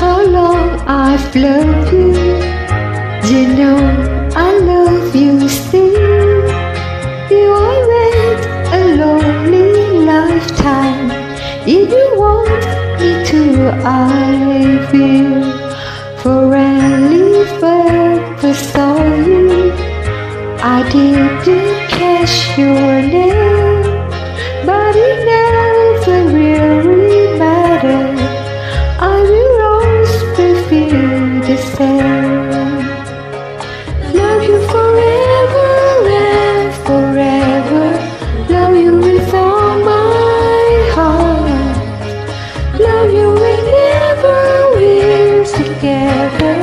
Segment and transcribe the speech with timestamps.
[0.00, 2.12] How long I've loved you?
[3.30, 3.80] You know
[4.34, 6.42] I love you still.
[7.30, 7.40] Do
[7.70, 8.40] I wait
[8.78, 11.10] a lonely lifetime?
[11.66, 12.62] If you want
[13.00, 13.42] me to,
[13.84, 15.42] I will.
[16.22, 19.72] For any purpose on you,
[20.60, 23.82] I didn't catch your name,
[24.66, 25.47] but it never
[34.72, 35.68] forever
[36.08, 37.86] and forever.
[38.54, 41.76] Love you with all my heart.
[42.80, 44.36] Love you whenever
[44.74, 46.56] we're together.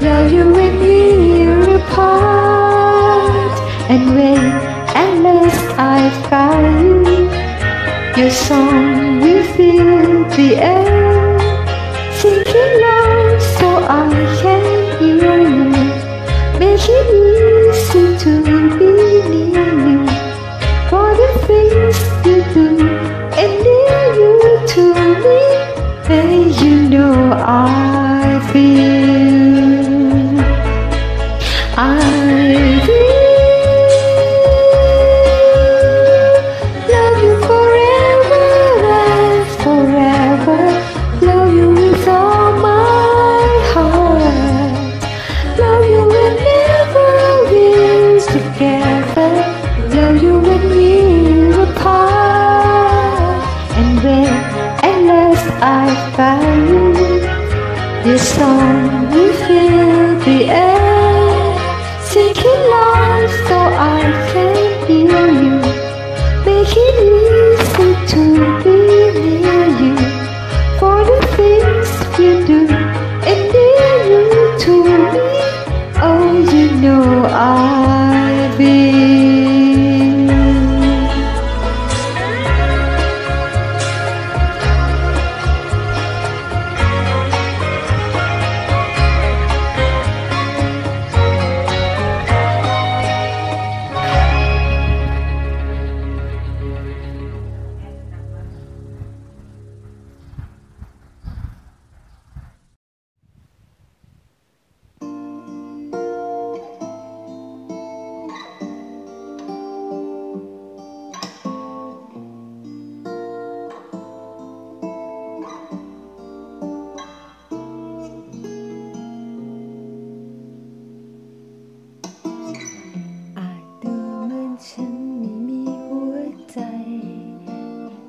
[0.00, 3.54] Love you when we're apart.
[3.90, 4.44] And when
[4.94, 5.12] at
[5.78, 7.22] I find you,
[8.16, 11.38] your song will fill the air.
[12.18, 14.10] Singing loud so I
[14.40, 14.64] can
[14.98, 15.70] hear you.
[16.58, 17.51] Make it easy
[21.46, 22.66] things you do
[23.40, 24.32] and near you
[24.72, 24.84] to
[25.24, 25.40] me,
[26.18, 29.01] and you know I feel.
[55.64, 60.82] I find you, your song will fill the air.
[62.14, 65.56] It loud so I can hear you.
[66.44, 68.22] Make it easy to
[68.64, 68.74] be
[69.38, 69.94] near you.
[70.80, 72.60] For the things you do
[73.30, 75.28] and near you to me.
[76.02, 77.71] Oh, you know I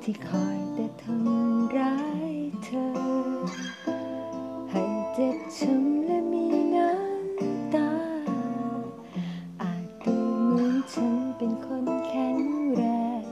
[0.08, 1.98] ที่คอยแต่ทำร้า
[2.32, 2.88] ยเธอ
[4.72, 4.84] ให้
[5.14, 7.92] เจ็บช้ำและมีน้ำตา
[9.62, 10.16] อาจดู
[10.50, 12.40] เหมือนฉันเป็นคนแข็ง
[12.74, 12.84] แร
[13.22, 13.24] ง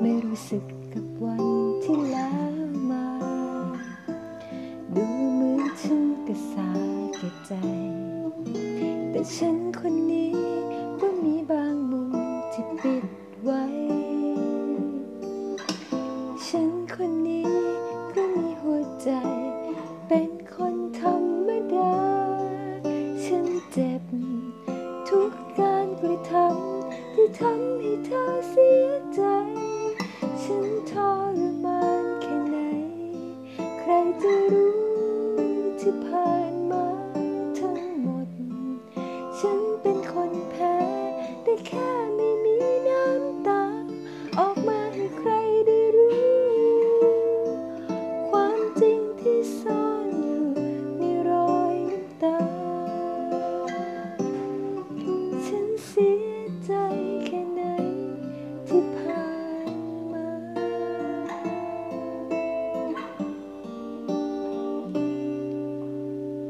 [0.00, 1.44] ไม่รู้สึกกับวัน
[1.84, 2.54] ที่แล้ว
[2.90, 3.06] มา
[4.94, 6.70] ดูเหมือนฉันกระสา
[7.16, 7.52] แก่ใจ
[9.10, 10.53] แต่ฉันคนนี้
[16.56, 17.48] ฉันคนนี้
[18.14, 19.08] ก็มีหัวใจ